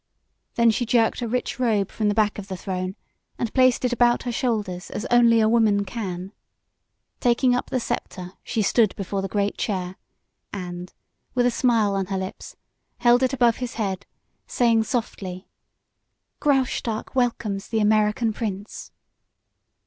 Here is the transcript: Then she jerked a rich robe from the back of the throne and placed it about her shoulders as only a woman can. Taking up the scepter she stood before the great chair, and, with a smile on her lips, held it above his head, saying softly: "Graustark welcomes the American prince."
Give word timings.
Then 0.55 0.71
she 0.71 0.83
jerked 0.83 1.21
a 1.21 1.27
rich 1.27 1.59
robe 1.59 1.91
from 1.91 2.07
the 2.07 2.15
back 2.15 2.39
of 2.39 2.47
the 2.47 2.57
throne 2.57 2.95
and 3.37 3.53
placed 3.53 3.85
it 3.85 3.93
about 3.93 4.23
her 4.23 4.31
shoulders 4.31 4.89
as 4.89 5.05
only 5.11 5.39
a 5.39 5.47
woman 5.47 5.85
can. 5.85 6.31
Taking 7.19 7.53
up 7.53 7.69
the 7.69 7.79
scepter 7.79 8.31
she 8.43 8.63
stood 8.63 8.95
before 8.95 9.21
the 9.21 9.27
great 9.27 9.59
chair, 9.59 9.97
and, 10.51 10.91
with 11.35 11.45
a 11.45 11.51
smile 11.51 11.93
on 11.93 12.07
her 12.07 12.17
lips, 12.17 12.55
held 12.97 13.21
it 13.21 13.31
above 13.31 13.57
his 13.57 13.75
head, 13.75 14.07
saying 14.47 14.85
softly: 14.85 15.47
"Graustark 16.39 17.13
welcomes 17.15 17.67
the 17.67 17.79
American 17.79 18.33
prince." 18.33 18.89